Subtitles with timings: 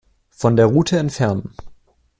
[0.31, 1.53] Von der Route entfernen.